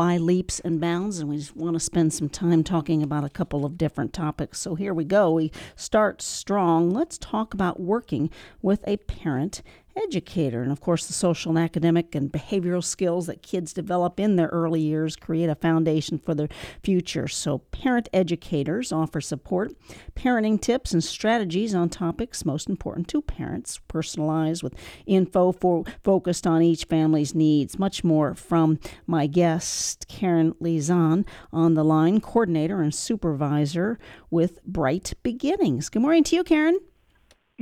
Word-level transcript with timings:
by 0.00 0.16
leaps 0.16 0.60
and 0.60 0.80
bounds, 0.80 1.18
and 1.18 1.28
we 1.28 1.36
just 1.36 1.54
want 1.54 1.74
to 1.74 1.78
spend 1.78 2.10
some 2.10 2.30
time 2.30 2.64
talking 2.64 3.02
about 3.02 3.22
a 3.22 3.28
couple 3.28 3.66
of 3.66 3.76
different 3.76 4.14
topics. 4.14 4.58
So 4.58 4.74
here 4.74 4.94
we 4.94 5.04
go. 5.04 5.32
We 5.32 5.52
start 5.76 6.22
strong. 6.22 6.90
Let's 6.90 7.18
talk 7.18 7.52
about 7.52 7.78
working 7.78 8.30
with 8.62 8.82
a 8.86 8.96
parent 8.96 9.60
educator. 10.02 10.62
And 10.62 10.72
of 10.72 10.80
course, 10.80 11.06
the 11.06 11.12
social 11.12 11.50
and 11.50 11.58
academic 11.58 12.14
and 12.14 12.32
behavioral 12.32 12.82
skills 12.82 13.26
that 13.26 13.42
kids 13.42 13.72
develop 13.72 14.18
in 14.18 14.36
their 14.36 14.48
early 14.48 14.80
years 14.80 15.16
create 15.16 15.48
a 15.48 15.54
foundation 15.54 16.18
for 16.18 16.34
their 16.34 16.48
future. 16.82 17.28
So, 17.28 17.58
parent 17.58 18.08
educators 18.12 18.92
offer 18.92 19.20
support, 19.20 19.72
parenting 20.14 20.60
tips, 20.60 20.92
and 20.92 21.02
strategies 21.02 21.74
on 21.74 21.88
topics 21.88 22.44
most 22.44 22.68
important 22.68 23.08
to 23.08 23.22
parents, 23.22 23.80
personalized 23.88 24.62
with 24.62 24.74
info 25.06 25.52
for, 25.52 25.84
focused 26.02 26.46
on 26.46 26.62
each 26.62 26.84
family's 26.84 27.34
needs. 27.34 27.78
Much 27.78 28.02
more 28.04 28.34
from 28.34 28.78
my 29.06 29.26
guest, 29.26 30.06
Karen 30.08 30.54
Lizan, 30.60 31.24
on 31.52 31.74
the 31.74 31.84
line, 31.84 32.20
coordinator 32.20 32.82
and 32.82 32.94
supervisor 32.94 33.98
with 34.30 34.62
Bright 34.64 35.14
Beginnings. 35.22 35.88
Good 35.88 36.02
morning 36.02 36.24
to 36.24 36.36
you, 36.36 36.44
Karen. 36.44 36.78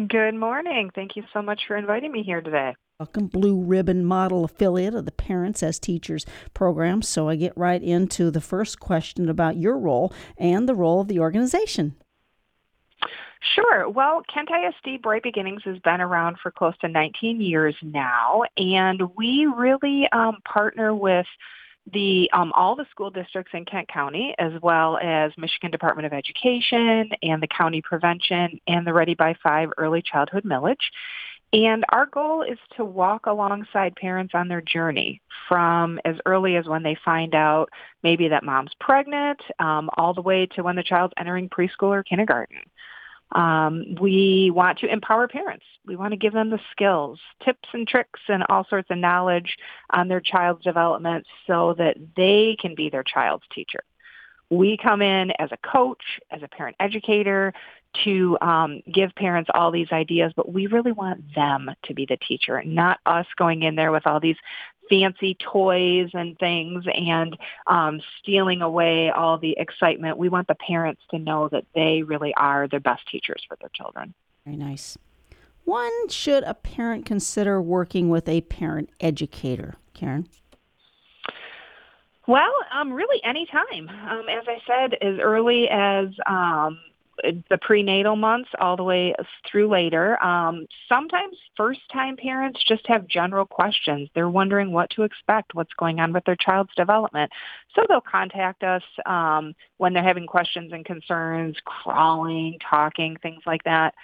Good 0.07 0.37
morning. 0.37 0.91
Thank 0.95 1.16
you 1.16 1.25
so 1.33 1.43
much 1.43 1.62
for 1.66 1.77
inviting 1.77 2.12
me 2.12 2.23
here 2.23 2.41
today. 2.41 2.77
Welcome, 3.01 3.27
Blue 3.27 3.61
Ribbon 3.61 4.05
Model 4.05 4.45
affiliate 4.45 4.95
of 4.95 5.07
the 5.07 5.11
Parents 5.11 5.61
as 5.61 5.80
Teachers 5.80 6.24
program. 6.55 7.02
So 7.02 7.29
I 7.29 7.34
get 7.34 7.57
right 7.57 7.83
into 7.83 8.30
the 8.30 8.41
first 8.41 8.79
question 8.79 9.29
about 9.29 9.57
your 9.57 9.77
role 9.77 10.12
and 10.37 10.69
the 10.69 10.74
role 10.77 11.01
of 11.01 11.09
the 11.09 11.19
organization. 11.19 11.97
Sure. 13.57 13.88
Well, 13.88 14.23
Kent 14.33 14.51
ISD 14.51 15.02
Bright 15.02 15.24
Beginnings 15.24 15.62
has 15.65 15.79
been 15.80 16.01
around 16.01 16.37
for 16.41 16.52
close 16.52 16.79
to 16.79 16.88
19 16.88 17.41
years 17.41 17.74
now, 17.83 18.43
and 18.57 19.02
we 19.16 19.46
really 19.46 20.09
um, 20.12 20.38
partner 20.45 20.95
with 20.95 21.27
the 21.92 22.30
um, 22.33 22.52
all 22.55 22.77
the 22.77 22.87
school 22.91 23.10
districts 23.10 23.52
in 23.55 23.65
Kent 23.65 23.88
County, 23.88 24.34
as 24.38 24.52
well 24.62 24.98
as 24.98 25.33
Michigan 25.37 25.70
Department 25.70 26.06
of 26.06 26.12
Education 26.12 27.10
and 27.23 27.43
the 27.43 27.49
County 27.49 27.82
Prevention 27.82 28.60
and 28.66 28.87
the 28.87 28.93
Ready 28.93 29.15
by 29.15 29.35
Five 29.43 29.71
Early 29.79 30.02
Childhood 30.02 30.45
Millage. 30.45 30.77
And 31.52 31.85
our 31.88 32.04
goal 32.04 32.43
is 32.43 32.59
to 32.77 32.85
walk 32.85 33.24
alongside 33.27 33.96
parents 33.96 34.35
on 34.35 34.49
their 34.49 34.60
journey 34.60 35.23
from 35.49 35.99
as 36.04 36.16
early 36.27 36.57
as 36.57 36.66
when 36.66 36.82
they 36.82 36.96
find 37.02 37.35
out 37.35 37.71
maybe 38.02 38.29
that 38.29 38.45
mom's 38.45 38.73
pregnant, 38.80 39.40
um, 39.59 39.88
all 39.96 40.12
the 40.12 40.21
way 40.21 40.46
to 40.55 40.62
when 40.62 40.77
the 40.77 40.82
child's 40.82 41.15
entering 41.16 41.49
preschool 41.49 41.88
or 41.88 42.02
kindergarten. 42.02 42.59
Um, 43.32 43.96
we 44.01 44.51
want 44.54 44.79
to 44.79 44.90
empower 44.90 45.29
parents. 45.29 45.65
We 45.87 45.96
want 45.96 46.12
to 46.12 46.16
give 46.16 46.32
them 46.32 46.51
the 46.51 46.60
skills, 46.71 47.21
tips 47.45 47.68
and 47.73 47.87
tricks 47.87 48.21
and 48.29 48.45
all 48.48 48.66
sorts 48.68 48.90
of 48.90 48.98
knowledge 48.98 49.57
on 49.90 50.09
their 50.09 50.21
child's 50.21 50.65
development 50.65 51.26
so 51.46 51.74
that 51.79 51.96
they 52.16 52.56
can 52.60 52.74
be 52.74 52.88
their 52.90 53.04
child's 53.04 53.45
teacher. 53.54 53.80
We 54.51 54.79
come 54.82 55.02
in 55.02 55.32
as 55.38 55.51
a 55.52 55.59
coach, 55.59 56.02
as 56.30 56.43
a 56.43 56.49
parent 56.49 56.76
educator 56.80 57.52
to 58.04 58.38
um, 58.40 58.80
give 58.93 59.15
parents 59.15 59.51
all 59.52 59.71
these 59.71 59.88
ideas, 59.93 60.32
but 60.37 60.51
we 60.51 60.66
really 60.66 60.93
want 60.93 61.34
them 61.34 61.71
to 61.84 61.95
be 61.95 62.06
the 62.06 62.16
teacher, 62.16 62.62
not 62.65 62.99
us 63.06 63.26
going 63.37 63.62
in 63.62 63.74
there 63.74 63.93
with 63.93 64.06
all 64.06 64.21
these 64.21 64.37
fancy 64.88 65.34
toys 65.34 66.10
and 66.14 66.38
things 66.38 66.84
and 66.92 67.36
um, 67.66 68.00
stealing 68.19 68.62
away 68.62 69.10
all 69.10 69.38
the 69.38 69.56
excitement. 69.58 70.19
We 70.19 70.28
want 70.28 70.48
the 70.48 70.54
parents 70.54 71.03
to 71.10 71.19
know 71.19 71.48
that 71.48 71.64
they 71.75 72.03
really 72.03 72.34
are 72.34 72.69
the 72.69 72.81
best 72.81 73.06
teachers 73.09 73.44
for 73.47 73.56
their 73.60 73.70
children. 73.75 74.14
Very 74.44 74.56
nice. 74.56 74.97
When 75.64 76.09
should 76.09 76.44
a 76.44 76.54
parent 76.54 77.04
consider 77.04 77.60
working 77.60 78.09
with 78.09 78.28
a 78.28 78.41
parent 78.41 78.91
educator, 79.00 79.75
Karen? 79.92 80.26
Well, 82.26 82.53
um, 82.75 82.92
really 82.92 83.20
any 83.25 83.47
time. 83.47 83.88
Um, 83.88 84.25
as 84.28 84.44
I 84.47 84.59
said, 84.66 84.94
as 85.03 85.19
early 85.19 85.69
as 85.70 86.09
um, 86.26 86.78
the 87.22 87.59
prenatal 87.61 88.16
months 88.16 88.50
all 88.61 88.77
the 88.77 88.84
way 88.84 89.15
through 89.50 89.69
later. 89.69 90.22
Um, 90.22 90.67
sometimes 90.89 91.37
first-time 91.56 92.17
parents 92.17 92.62
just 92.67 92.87
have 92.87 93.06
general 93.06 93.47
questions. 93.47 94.09
They're 94.15 94.29
wondering 94.29 94.73
what 94.73 94.91
to 94.91 95.03
expect, 95.03 95.55
what's 95.55 95.73
going 95.75 96.01
on 96.01 96.12
with 96.12 96.25
their 96.25 96.37
child's 96.37 96.75
development. 96.77 97.31
So 97.75 97.83
they'll 97.89 98.01
contact 98.01 98.62
us 98.62 98.83
um, 99.07 99.55
when 99.78 99.93
they're 99.93 100.03
having 100.03 100.27
questions 100.27 100.73
and 100.73 100.84
concerns, 100.84 101.57
crawling, 101.65 102.59
talking, 102.69 103.17
things 103.23 103.43
like 103.47 103.65
that. 103.65 103.95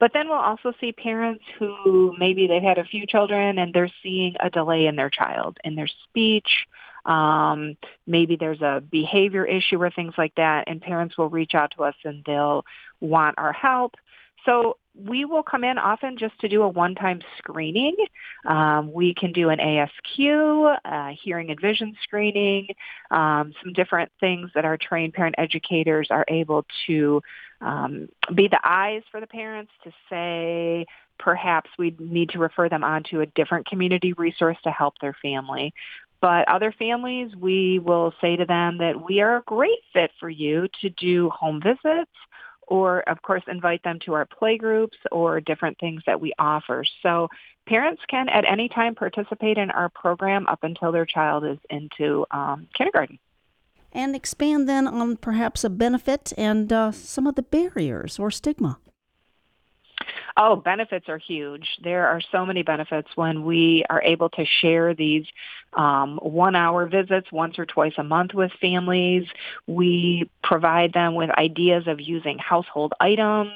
But 0.00 0.12
then 0.12 0.28
we'll 0.28 0.38
also 0.38 0.72
see 0.80 0.92
parents 0.92 1.42
who 1.58 2.14
maybe 2.18 2.46
they've 2.46 2.62
had 2.62 2.78
a 2.78 2.84
few 2.84 3.06
children 3.06 3.58
and 3.58 3.74
they're 3.74 3.90
seeing 4.02 4.36
a 4.40 4.48
delay 4.48 4.86
in 4.86 4.96
their 4.96 5.10
child, 5.10 5.58
in 5.64 5.74
their 5.74 5.88
speech, 5.88 6.66
um, 7.04 7.76
maybe 8.06 8.36
there's 8.36 8.60
a 8.60 8.82
behavior 8.90 9.44
issue 9.44 9.80
or 9.80 9.90
things 9.90 10.14
like 10.18 10.34
that, 10.36 10.64
and 10.66 10.80
parents 10.80 11.16
will 11.16 11.30
reach 11.30 11.54
out 11.54 11.72
to 11.76 11.84
us 11.84 11.94
and 12.04 12.22
they'll 12.26 12.64
want 13.00 13.36
our 13.38 13.52
help. 13.52 13.94
So 14.44 14.78
we 14.94 15.24
will 15.24 15.42
come 15.42 15.62
in 15.62 15.78
often 15.78 16.16
just 16.16 16.38
to 16.40 16.48
do 16.48 16.62
a 16.62 16.68
one-time 16.68 17.20
screening. 17.38 17.94
Um, 18.46 18.92
we 18.92 19.14
can 19.14 19.32
do 19.32 19.50
an 19.50 19.58
ASQ, 19.58 20.78
uh, 20.84 21.10
hearing 21.22 21.50
and 21.50 21.60
vision 21.60 21.94
screening, 22.02 22.68
um, 23.10 23.52
some 23.62 23.72
different 23.74 24.10
things 24.20 24.50
that 24.54 24.64
our 24.64 24.76
trained 24.76 25.14
parent 25.14 25.36
educators 25.38 26.08
are 26.10 26.24
able 26.28 26.66
to 26.86 27.22
um, 27.60 28.08
be 28.34 28.48
the 28.48 28.60
eyes 28.64 29.02
for 29.10 29.20
the 29.20 29.26
parents 29.26 29.72
to 29.84 29.92
say 30.10 30.86
perhaps 31.18 31.68
we 31.78 31.94
need 31.98 32.30
to 32.30 32.38
refer 32.38 32.68
them 32.68 32.84
on 32.84 33.02
to 33.10 33.20
a 33.20 33.26
different 33.26 33.66
community 33.66 34.12
resource 34.14 34.56
to 34.64 34.70
help 34.70 34.94
their 35.00 35.16
family. 35.20 35.74
But 36.20 36.48
other 36.48 36.72
families, 36.72 37.30
we 37.36 37.78
will 37.78 38.12
say 38.20 38.36
to 38.36 38.44
them 38.44 38.78
that 38.78 39.04
we 39.06 39.20
are 39.20 39.36
a 39.36 39.42
great 39.42 39.78
fit 39.92 40.10
for 40.18 40.28
you 40.28 40.68
to 40.80 40.90
do 40.90 41.30
home 41.30 41.60
visits 41.62 42.10
or, 42.66 43.00
of 43.08 43.22
course, 43.22 43.42
invite 43.48 43.82
them 43.82 43.98
to 44.04 44.12
our 44.14 44.26
play 44.26 44.58
groups 44.58 44.96
or 45.10 45.40
different 45.40 45.78
things 45.78 46.02
that 46.06 46.20
we 46.20 46.32
offer. 46.38 46.84
So 47.02 47.28
parents 47.66 48.02
can 48.08 48.28
at 48.28 48.44
any 48.44 48.68
time 48.68 48.94
participate 48.94 49.58
in 49.58 49.70
our 49.70 49.88
program 49.88 50.46
up 50.46 50.60
until 50.62 50.92
their 50.92 51.06
child 51.06 51.44
is 51.44 51.58
into 51.70 52.26
um, 52.30 52.68
kindergarten. 52.76 53.18
And 53.92 54.14
expand 54.14 54.68
then 54.68 54.86
on 54.86 55.16
perhaps 55.16 55.64
a 55.64 55.70
benefit 55.70 56.32
and 56.36 56.70
uh, 56.72 56.92
some 56.92 57.26
of 57.26 57.36
the 57.36 57.42
barriers 57.42 58.18
or 58.18 58.30
stigma. 58.30 58.78
Oh, 60.40 60.54
benefits 60.54 61.08
are 61.08 61.18
huge. 61.18 61.66
There 61.82 62.06
are 62.06 62.20
so 62.30 62.46
many 62.46 62.62
benefits 62.62 63.08
when 63.16 63.44
we 63.44 63.84
are 63.90 64.00
able 64.00 64.28
to 64.30 64.44
share 64.60 64.94
these 64.94 65.24
um, 65.72 66.20
one-hour 66.22 66.86
visits 66.86 67.26
once 67.32 67.58
or 67.58 67.66
twice 67.66 67.94
a 67.98 68.04
month 68.04 68.34
with 68.34 68.52
families. 68.60 69.24
We 69.66 70.30
provide 70.44 70.92
them 70.92 71.16
with 71.16 71.30
ideas 71.30 71.88
of 71.88 72.00
using 72.00 72.38
household 72.38 72.92
items 73.00 73.50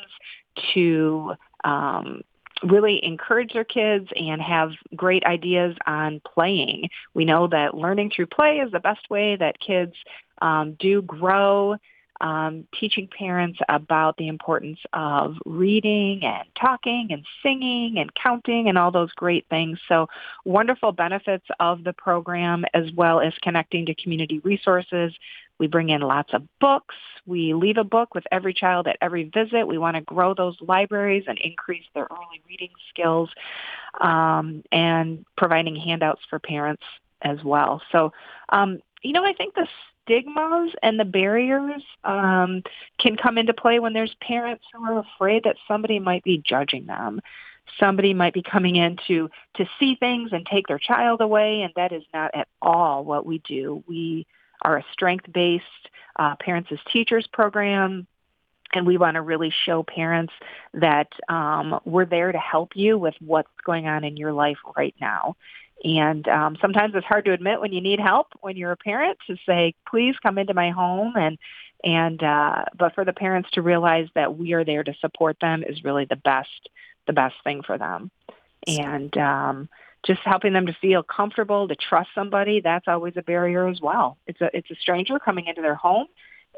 to 0.75 1.34
um, 1.62 2.22
really 2.65 2.98
encourage 3.04 3.53
their 3.53 3.62
kids 3.62 4.09
and 4.16 4.42
have 4.42 4.72
great 4.97 5.25
ideas 5.25 5.76
on 5.87 6.21
playing. 6.34 6.88
We 7.15 7.25
know 7.25 7.47
that 7.47 7.76
learning 7.76 8.10
through 8.15 8.26
play 8.26 8.59
is 8.59 8.72
the 8.72 8.81
best 8.81 9.09
way 9.09 9.37
that 9.37 9.60
kids 9.60 9.94
um, 10.41 10.76
do 10.81 11.00
grow 11.03 11.76
um, 12.22 12.66
teaching 12.78 13.09
parents 13.09 13.59
about 13.69 14.16
the 14.16 14.28
importance 14.28 14.78
of 14.93 15.34
reading 15.44 16.25
and 16.25 16.44
talking 16.59 17.09
and 17.10 17.27
singing 17.43 17.99
and 17.99 18.15
counting 18.15 18.69
and 18.69 18.78
all 18.78 18.93
those 18.93 19.12
great 19.12 19.44
things. 19.50 19.78
So 19.88 20.06
wonderful 20.44 20.93
benefits 20.93 21.44
of 21.59 21.84
the 21.84 21.93
program 21.93 22.65
as 22.75 22.91
well 22.94 23.21
as 23.21 23.34
connecting 23.43 23.87
to 23.87 23.94
community 23.97 24.38
resources. 24.38 25.12
We 25.59 25.66
bring 25.66 25.91
in 25.91 26.00
lots 26.00 26.33
of 26.33 26.43
books. 26.60 26.94
We 27.27 27.55
leave 27.55 27.77
a 27.77 27.84
book 27.84 28.15
with 28.15 28.25
every 28.33 28.54
child 28.54 28.87
at 28.87 28.97
every 29.00 29.25
visit. 29.25 29.66
We 29.66 29.78
want 29.78 29.97
to 29.97 30.03
grow 30.03 30.33
those 30.34 30.56
libraries 30.60 31.25
and 31.27 31.39
increase 31.39 31.84
their 31.94 32.06
early 32.10 32.43
reading 32.49 32.71
skills 32.89 33.31
um, 34.00 34.62
and 34.72 35.25
providing 35.37 35.77
handouts 35.77 36.22
for 36.31 36.39
parents 36.39 36.83
as 37.22 37.43
well. 37.44 37.83
So, 37.91 38.12
um, 38.49 38.81
you 39.03 39.12
know, 39.12 39.25
I 39.25 39.33
think 39.33 39.54
this 39.54 39.69
stigmas 40.03 40.72
and 40.83 40.99
the 40.99 41.04
barriers 41.04 41.83
um, 42.04 42.63
can 42.99 43.16
come 43.16 43.39
into 43.39 43.54
play 43.54 43.78
when 43.78 43.93
there's 43.93 44.15
parents 44.21 44.65
who 44.72 44.84
are 44.84 44.99
afraid 44.99 45.45
that 45.45 45.57
somebody 45.66 45.99
might 45.99 46.25
be 46.25 46.39
judging 46.39 46.87
them. 46.87 47.21
Somebody 47.78 48.13
might 48.13 48.34
be 48.34 48.43
coming 48.43 48.77
in 48.77 48.99
to, 49.07 49.31
to 49.54 49.66
see 49.78 49.95
things 49.95 50.31
and 50.33 50.45
take 50.45 50.66
their 50.66 50.78
child 50.78 51.21
away, 51.21 51.63
and 51.63 51.72
that 51.77 51.93
is 51.93 52.03
not 52.13 52.34
at 52.34 52.49
all 52.60 53.04
what 53.04 53.25
we 53.25 53.39
do. 53.39 53.83
We 53.87 54.27
are 54.63 54.78
a 54.78 54.84
strength-based 54.93 55.65
uh, 56.19 56.34
parents 56.37 56.71
as 56.72 56.78
teachers 56.93 57.27
program, 57.33 58.07
and 58.75 58.87
we 58.87 58.97
want 58.97 59.15
to 59.15 59.22
really 59.22 59.53
show 59.65 59.83
parents 59.83 60.33
that 60.75 61.09
um, 61.28 61.78
we're 61.84 62.05
there 62.05 62.33
to 62.33 62.39
help 62.39 62.72
you 62.75 62.98
with 62.98 63.15
what's 63.21 63.51
going 63.65 63.87
on 63.87 64.03
in 64.03 64.16
your 64.16 64.33
life 64.33 64.59
right 64.77 64.95
now. 65.01 65.37
And 65.84 66.27
um, 66.29 66.57
sometimes 66.61 66.95
it's 66.95 67.07
hard 67.07 67.25
to 67.25 67.33
admit 67.33 67.61
when 67.61 67.73
you 67.73 67.81
need 67.81 67.99
help 67.99 68.29
when 68.41 68.57
you're 68.57 68.73
a 68.73 68.77
parent 68.77 69.19
to 69.27 69.37
say, 69.47 69.75
please 69.89 70.15
come 70.23 70.39
into 70.39 70.55
my 70.55 70.71
home. 70.71 71.15
And, 71.17 71.39
and, 71.83 72.23
uh, 72.23 72.65
but 72.79 72.95
for 72.95 73.05
the 73.05 73.13
parents 73.13 73.51
to 73.53 73.63
realize 73.63 74.09
that 74.15 74.39
we 74.39 74.53
are 74.53 74.65
there 74.65 74.84
to 74.84 74.95
support 75.01 75.39
them 75.41 75.65
is 75.65 75.83
really 75.83 76.05
the 76.05 76.17
best, 76.17 76.69
the 77.07 77.13
best 77.13 77.34
thing 77.43 77.63
for 77.63 77.79
them. 77.79 78.11
And, 78.67 79.17
um, 79.19 79.69
just 80.05 80.21
helping 80.25 80.53
them 80.53 80.67
to 80.67 80.77
feel 80.81 81.03
comfortable, 81.03 81.69
to 81.69 81.77
trust 81.77 82.11
somebody, 82.15 82.61
that's 82.61 82.89
always 82.89 83.15
a 83.17 83.23
barrier 83.23 83.69
as 83.69 83.81
well. 83.81 84.19
It's 84.27 84.41
a 84.41 84.51
it's 84.53 84.71
a 84.71 84.75
stranger 84.75 85.19
coming 85.19 85.47
into 85.47 85.63
their 85.63 85.77
home, 85.77 86.09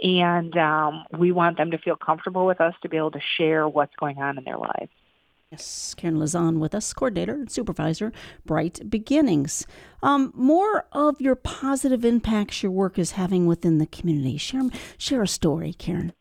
and 0.03 0.56
um, 0.56 1.05
we 1.12 1.31
want 1.32 1.59
them 1.59 1.71
to 1.73 1.79
feel 1.79 1.97
comfortable 1.97 2.47
with 2.47 2.61
us 2.61 2.75
to 2.82 2.88
be 2.88 2.97
able 2.97 3.11
to 3.12 3.21
share 3.37 3.69
what's 3.69 3.94
going 3.97 4.19
on 4.19 4.38
in 4.38 4.44
their 4.44 4.56
lives. 4.56 4.91
Yes, 5.54 5.94
Karen 5.96 6.16
Lazan 6.16 6.58
with 6.58 6.74
us, 6.74 6.92
coordinator 6.92 7.34
and 7.34 7.48
supervisor, 7.48 8.10
Bright 8.44 8.90
Beginnings. 8.90 9.68
Um, 10.02 10.32
more 10.34 10.86
of 10.90 11.20
your 11.20 11.36
positive 11.36 12.04
impacts 12.04 12.60
your 12.64 12.72
work 12.72 12.98
is 12.98 13.12
having 13.12 13.46
within 13.46 13.78
the 13.78 13.86
community. 13.86 14.36
Share, 14.36 14.64
share 14.98 15.22
a 15.22 15.28
story, 15.28 15.72
Karen. 15.72 16.12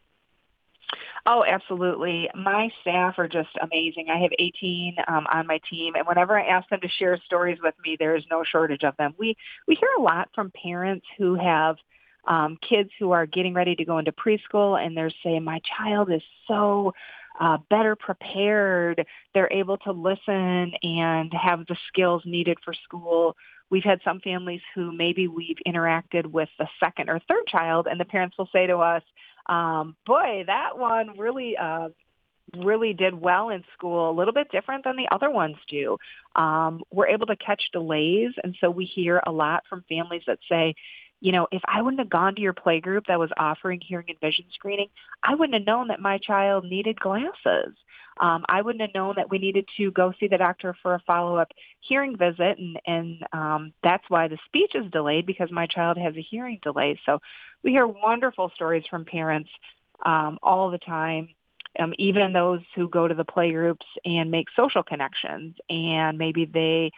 Oh, 1.25 1.44
absolutely. 1.44 2.30
My 2.35 2.69
staff 2.81 3.15
are 3.18 3.27
just 3.27 3.50
amazing. 3.59 4.09
I 4.13 4.19
have 4.19 4.30
18 4.38 4.97
um, 5.07 5.25
on 5.33 5.47
my 5.47 5.59
team, 5.68 5.95
and 5.95 6.06
whenever 6.06 6.39
I 6.39 6.45
ask 6.45 6.69
them 6.69 6.81
to 6.81 6.88
share 6.88 7.19
stories 7.25 7.57
with 7.63 7.74
me, 7.83 7.97
there 7.97 8.15
is 8.15 8.24
no 8.30 8.44
shortage 8.44 8.83
of 8.83 8.95
them. 8.97 9.15
We 9.18 9.35
we 9.68 9.74
hear 9.74 9.89
a 9.97 10.01
lot 10.01 10.30
from 10.35 10.51
parents 10.51 11.07
who 11.18 11.33
have 11.33 11.77
um, 12.25 12.58
kids 12.68 12.90
who 13.00 13.12
are 13.12 13.25
getting 13.25 13.54
ready 13.54 13.75
to 13.75 13.86
go 13.86 13.98
into 13.98 14.12
preschool, 14.12 14.84
and 14.84 14.96
they're 14.96 15.12
saying, 15.24 15.44
"My 15.44 15.60
child 15.78 16.12
is 16.12 16.24
so." 16.48 16.94
Uh, 17.40 17.58
better 17.68 17.96
prepared. 17.96 19.08
They're 19.34 19.52
able 19.52 19.78
to 19.80 19.92
listen 19.92 20.72
and 20.84 21.34
have 21.34 21.66
the 21.66 21.75
skills 21.88 22.22
needed 22.25 22.60
for 22.64 22.75
school. 22.75 23.36
We've 23.72 23.84
had 23.84 24.02
some 24.04 24.20
families 24.20 24.62
who 24.75 24.92
maybe 24.92 25.28
we've 25.28 25.58
interacted 25.66 26.28
with 26.28 26.50
the 26.60 26.68
second 26.80 27.10
or 27.10 27.20
third 27.28 27.48
child, 27.48 27.88
and 27.90 28.00
the 28.00 28.06
parents 28.06 28.38
will 28.38 28.50
say 28.54 28.68
to 28.68 28.78
us, 28.78 29.02
um, 29.48 29.96
boy, 30.06 30.44
that 30.46 30.78
one 30.78 31.18
really 31.18 31.58
uh, 31.58 31.90
really 32.58 32.94
did 32.94 33.19
well 33.19 33.50
in 33.50 33.64
school, 33.74 34.12
a 34.12 34.16
little 34.16 34.34
bit 34.34 34.52
different 34.52 34.84
than 34.84 34.96
the 34.96 35.08
other 35.12 35.31
ones 35.31 35.56
do. 35.68 35.98
Um, 36.36 36.84
we're 36.92 37.08
able 37.08 37.26
to 37.28 37.36
catch 37.36 37.64
delays, 37.72 38.31
and 38.44 38.56
so 38.62 38.69
we 38.69 38.86
hear 38.86 39.22
a 39.26 39.31
lot 39.31 39.64
from 39.69 39.84
families 39.90 40.24
that 40.28 40.40
say, 40.48 40.76
you 41.24 41.31
know, 41.31 41.48
if 41.54 41.62
I 41.66 41.81
wouldn't 41.81 42.02
have 42.02 42.10
gone 42.10 42.36
to 42.36 42.42
your 42.42 42.52
play 42.52 42.81
group 42.81 43.06
that 43.08 43.18
was 43.18 43.30
offering 43.38 43.80
hearing 43.80 44.08
and 44.10 44.20
vision 44.20 44.44
screening, 44.54 44.90
I 45.24 45.36
wouldn't 45.36 45.54
have 45.54 45.66
known 45.66 45.88
that 45.88 46.02
my 46.02 46.18
child 46.18 46.66
needed 46.66 47.00
glasses. 47.00 47.74
Um, 48.20 48.44
I 48.50 48.62
wouldn't 48.62 48.81
have 48.81 48.94
known 48.94 49.14
that 49.16 49.30
we 49.31 49.38
needed 49.38 49.66
to 49.78 49.90
go 49.92 50.12
see 50.20 50.28
the 50.28 50.38
doctor 50.38 50.75
for 50.84 50.96
a 50.96 51.00
follow-up 51.08 51.48
hearing 51.80 52.18
visit, 52.18 52.58
and, 52.60 52.78
and 52.86 53.25
um, 53.31 53.74
that's 53.84 54.04
why 54.10 54.28
the 54.28 54.38
speech 54.48 54.75
is 54.75 54.92
delayed 54.92 55.25
because 55.25 55.50
my 55.50 55.66
child 55.66 55.98
has 55.98 56.14
a 56.18 56.22
hearing 56.22 56.60
delay. 56.62 57.00
So 57.06 57.20
we 57.64 57.72
hear 57.72 57.88
wonderful 57.88 58.52
stories 58.54 58.84
from 58.90 59.06
parents 59.06 59.50
um, 60.06 60.38
all 60.44 60.72
the 60.72 60.78
time. 60.78 61.30
Um, 61.80 61.94
even 61.98 62.34
those 62.34 62.60
who 62.76 62.90
go 62.90 63.08
to 63.08 63.16
the 63.16 63.24
play 63.24 63.54
groups 63.54 63.86
and 64.04 64.30
make 64.30 64.48
social 64.58 64.84
connections 64.84 65.56
and 65.69 66.18
maybe 66.18 66.46
they 66.46 66.92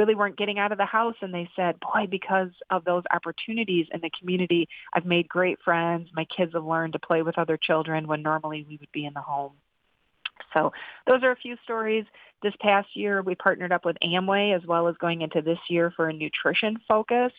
really 0.00 0.14
weren't 0.14 0.38
getting 0.38 0.58
out 0.58 0.72
of 0.72 0.78
the 0.78 0.86
house 0.86 1.16
and 1.20 1.34
they 1.34 1.46
said, 1.54 1.78
boy, 1.80 2.06
because 2.10 2.48
of 2.70 2.84
those 2.84 3.02
opportunities 3.12 3.86
in 3.92 4.00
the 4.00 4.10
community, 4.18 4.66
I've 4.94 5.04
made 5.04 5.28
great 5.28 5.58
friends. 5.62 6.08
My 6.14 6.24
kids 6.24 6.54
have 6.54 6.64
learned 6.64 6.94
to 6.94 6.98
play 6.98 7.20
with 7.20 7.38
other 7.38 7.58
children 7.58 8.08
when 8.08 8.22
normally 8.22 8.64
we 8.66 8.78
would 8.78 8.92
be 8.92 9.04
in 9.04 9.12
the 9.12 9.20
home. 9.20 9.52
So 10.54 10.72
those 11.06 11.22
are 11.22 11.32
a 11.32 11.36
few 11.36 11.56
stories. 11.64 12.06
This 12.42 12.54
past 12.60 12.88
year, 12.94 13.20
we 13.20 13.34
partnered 13.34 13.72
up 13.72 13.84
with 13.84 13.98
Amway 14.02 14.56
as 14.56 14.66
well 14.66 14.88
as 14.88 14.96
going 14.96 15.20
into 15.20 15.42
this 15.42 15.58
year 15.68 15.92
for 15.94 16.08
a 16.08 16.12
nutrition 16.14 16.78
focus. 16.88 17.32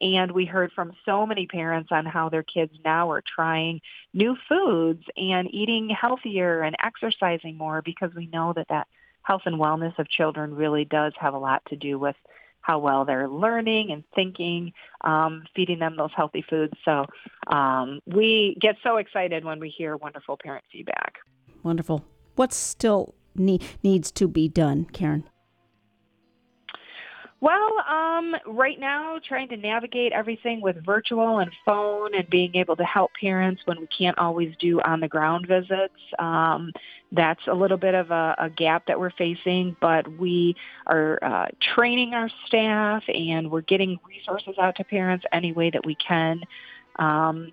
And 0.00 0.32
we 0.32 0.44
heard 0.44 0.72
from 0.72 0.92
so 1.06 1.24
many 1.24 1.46
parents 1.46 1.90
on 1.92 2.04
how 2.04 2.28
their 2.28 2.42
kids 2.42 2.72
now 2.84 3.12
are 3.12 3.22
trying 3.22 3.80
new 4.12 4.36
foods 4.48 5.04
and 5.16 5.48
eating 5.54 5.88
healthier 5.88 6.62
and 6.62 6.74
exercising 6.82 7.56
more 7.56 7.80
because 7.80 8.10
we 8.14 8.26
know 8.26 8.52
that 8.54 8.66
that 8.70 8.88
health 9.28 9.42
and 9.44 9.56
wellness 9.56 9.96
of 9.98 10.08
children 10.08 10.54
really 10.54 10.86
does 10.86 11.12
have 11.20 11.34
a 11.34 11.38
lot 11.38 11.62
to 11.68 11.76
do 11.76 11.98
with 11.98 12.16
how 12.62 12.78
well 12.78 13.04
they're 13.04 13.28
learning 13.28 13.90
and 13.92 14.02
thinking, 14.14 14.72
um, 15.02 15.44
feeding 15.54 15.78
them 15.78 15.96
those 15.98 16.10
healthy 16.16 16.42
foods. 16.48 16.72
So 16.82 17.04
um, 17.46 18.00
we 18.06 18.56
get 18.58 18.76
so 18.82 18.96
excited 18.96 19.44
when 19.44 19.60
we 19.60 19.68
hear 19.68 19.96
wonderful 19.98 20.38
parent 20.42 20.64
feedback. 20.72 21.16
Wonderful. 21.62 22.04
What 22.36 22.54
still 22.54 23.14
ne- 23.34 23.60
needs 23.82 24.10
to 24.12 24.28
be 24.28 24.48
done, 24.48 24.86
Karen? 24.92 25.24
Well, 27.40 27.70
um, 27.88 28.34
right 28.46 28.80
now, 28.80 29.20
trying 29.26 29.48
to 29.50 29.56
navigate 29.56 30.12
everything 30.12 30.60
with 30.60 30.84
virtual 30.84 31.38
and 31.38 31.52
phone 31.64 32.12
and 32.14 32.28
being 32.28 32.56
able 32.56 32.74
to 32.74 32.84
help 32.84 33.12
parents 33.20 33.62
when 33.64 33.78
we 33.78 33.86
can't 33.86 34.18
always 34.18 34.54
do 34.58 34.80
on 34.80 34.98
the 34.98 35.06
ground 35.06 35.46
visits. 35.46 35.94
Um, 36.18 36.72
that's 37.12 37.40
a 37.46 37.54
little 37.54 37.76
bit 37.76 37.94
of 37.94 38.10
a, 38.10 38.34
a 38.38 38.50
gap 38.50 38.86
that 38.86 38.98
we're 38.98 39.12
facing, 39.12 39.76
but 39.80 40.08
we 40.18 40.56
are 40.86 41.18
uh, 41.22 41.46
training 41.74 42.12
our 42.12 42.28
staff 42.46 43.04
and 43.06 43.48
we're 43.48 43.60
getting 43.60 44.00
resources 44.04 44.56
out 44.60 44.74
to 44.76 44.84
parents 44.84 45.24
any 45.32 45.52
way 45.52 45.70
that 45.70 45.86
we 45.86 45.94
can. 45.94 46.40
Um, 46.96 47.52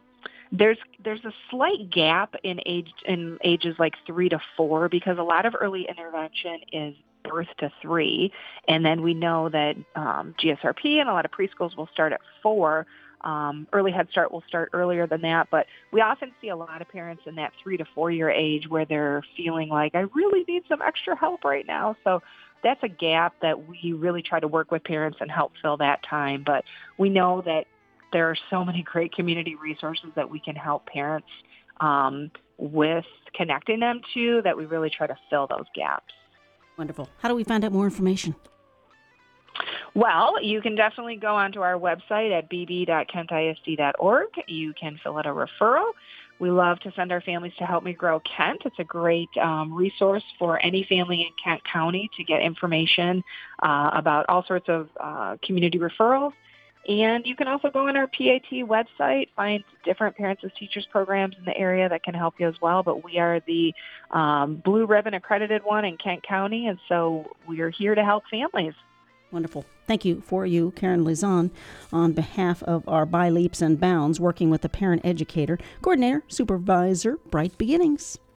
there's 0.52 0.78
there's 1.04 1.24
a 1.26 1.34
slight 1.50 1.90
gap 1.92 2.36
in 2.44 2.60
age 2.66 2.92
in 3.06 3.38
ages 3.44 3.76
like 3.78 3.94
three 4.06 4.30
to 4.30 4.40
four 4.56 4.90
because 4.90 5.18
a 5.18 5.24
lot 5.24 5.46
of 5.46 5.56
early 5.60 5.88
intervention 5.88 6.60
is 6.72 6.96
birth 7.30 7.48
to 7.60 7.72
three. 7.82 8.32
And 8.68 8.86
then 8.86 9.02
we 9.02 9.14
know 9.14 9.50
that 9.50 9.76
um, 9.96 10.36
GSRP 10.40 11.00
and 11.00 11.10
a 11.10 11.14
lot 11.14 11.26
of 11.26 11.32
preschools 11.32 11.76
will 11.76 11.90
start 11.94 12.14
at 12.14 12.22
four. 12.42 12.86
Um, 13.22 13.68
early 13.74 13.92
Head 13.92 14.08
Start 14.12 14.32
will 14.32 14.44
start 14.48 14.70
earlier 14.74 15.08
than 15.08 15.22
that, 15.22 15.48
but 15.50 15.66
we 15.92 16.02
often 16.02 16.32
see 16.42 16.50
a 16.50 16.56
lot 16.56 16.82
of 16.82 16.90
parents 16.90 17.24
in 17.26 17.36
that 17.36 17.54
three 17.62 17.76
to 17.78 17.86
four 17.96 18.12
year 18.12 18.30
age 18.30 18.68
where 18.70 18.86
they're 18.86 19.24
feeling 19.36 19.70
like, 19.70 19.96
I 19.96 20.06
really 20.14 20.46
need 20.48 20.64
some 20.70 20.82
extra 20.82 21.18
help 21.18 21.44
right 21.44 21.66
now. 21.66 21.96
So 22.04 22.22
that's 22.64 22.82
a 22.84 22.88
gap 22.88 23.34
that 23.42 23.68
we 23.68 23.94
really 23.94 24.22
try 24.22 24.40
to 24.40 24.48
work 24.48 24.72
with 24.72 24.84
parents 24.84 25.18
and 25.22 25.32
help 25.32 25.54
fill 25.62 25.78
that 25.78 26.04
time. 26.04 26.44
But 26.46 26.66
we 26.98 27.10
know 27.10 27.42
that 27.46 27.66
there 28.12 28.30
are 28.30 28.38
so 28.50 28.64
many 28.64 28.82
great 28.82 29.14
community 29.14 29.56
resources 29.56 30.10
that 30.16 30.30
we 30.30 30.40
can 30.40 30.56
help 30.56 30.86
parents 30.86 31.28
um, 31.80 32.32
with 32.58 33.06
connecting 33.34 33.80
them 33.80 34.02
to 34.14 34.42
that 34.44 34.56
we 34.56 34.66
really 34.66 34.90
try 34.90 35.08
to 35.08 35.18
fill 35.30 35.48
those 35.48 35.66
gaps. 35.76 36.14
Wonderful. 36.78 37.10
How 37.20 37.30
do 37.30 37.36
we 37.36 37.44
find 37.44 37.64
out 37.64 37.72
more 37.72 37.86
information? 37.86 38.36
Well, 39.94 40.44
you 40.44 40.62
can 40.62 40.76
definitely 40.76 41.16
go 41.16 41.36
onto 41.36 41.62
our 41.62 41.80
website 41.80 42.38
at 42.38 42.50
bb.kentisd.org. 42.50 44.28
You 44.48 44.74
can 44.74 45.00
fill 45.02 45.18
out 45.18 45.26
a 45.26 45.30
referral. 45.30 45.92
We 46.38 46.52
love 46.52 46.82
to 46.82 46.92
send 46.98 47.14
our 47.14 47.22
families 47.22 47.54
to 47.60 47.66
Help 47.66 47.86
Me 47.86 47.94
Grow 47.94 48.20
Kent. 48.20 48.64
It's 48.66 48.76
a 48.78 48.84
great 48.84 49.30
um, 49.42 49.74
resource 49.74 50.24
for 50.38 50.62
any 50.62 50.84
family 50.90 51.22
in 51.22 51.30
Kent 51.42 51.62
County 51.72 52.10
to 52.18 52.26
get 52.26 52.42
information 52.42 53.24
uh, 53.64 53.92
about 53.94 54.26
all 54.28 54.44
sorts 54.46 54.68
of 54.68 54.90
uh, 55.00 55.38
community 55.42 55.80
referrals 55.80 56.34
and 56.88 57.26
you 57.26 57.36
can 57.36 57.48
also 57.48 57.70
go 57.70 57.88
on 57.88 57.98
our 57.98 58.08
PAT 58.08 58.50
website, 58.52 59.30
find 59.36 59.64
different 59.84 60.16
parents 60.16 60.44
as 60.44 60.52
teachers 60.58 60.88
programs 60.92 61.36
in 61.38 61.46
the 61.46 61.58
area 61.58 61.90
that 61.90 62.04
can 62.04 62.14
help 62.14 62.36
you 62.40 62.48
as 62.48 62.56
well. 62.62 62.84
But 62.84 63.04
we 63.04 63.18
are 63.18 63.40
the 63.48 63.74
um, 64.12 64.58
blue 64.58 64.86
ribbon 64.86 65.16
accredited 65.16 65.64
one 65.64 65.86
in 65.86 65.98
Kent 65.98 66.24
County, 66.24 66.68
and 66.68 66.78
so 66.88 67.36
we 67.48 67.62
are 67.62 67.70
here 67.70 67.96
to 67.96 68.04
help 68.04 68.24
families. 68.30 68.74
Wonderful. 69.32 69.66
Thank 69.88 70.06
you 70.06 70.22
for 70.22 70.46
you, 70.46 70.72
Karen 70.72 71.04
Lizon, 71.04 71.52
on 71.92 72.14
behalf 72.14 72.62
of 72.64 72.88
our 72.88 73.06
By 73.06 73.30
Leaps 73.30 73.62
and 73.62 73.80
Bounds, 73.80 74.20
working 74.20 74.50
with 74.50 74.62
the 74.62 74.70
parent 74.70 75.02
educator, 75.04 75.58
coordinator, 75.82 76.24
supervisor, 76.28 77.18
Bright 77.30 77.58
Beginnings. 77.58 78.20